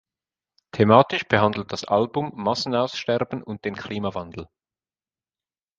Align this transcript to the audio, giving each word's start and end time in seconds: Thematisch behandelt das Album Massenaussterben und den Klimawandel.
Thematisch 0.71 1.27
behandelt 1.27 1.71
das 1.71 1.83
Album 1.85 2.31
Massenaussterben 2.33 3.43
und 3.43 3.65
den 3.65 3.75
Klimawandel. 3.75 4.47